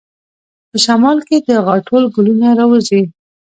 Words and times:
په 0.69 0.77
شمال 0.85 1.17
کې 1.27 1.37
د 1.47 1.49
غاټول 1.67 2.03
ګلونه 2.15 2.47
راوځي. 2.59 3.01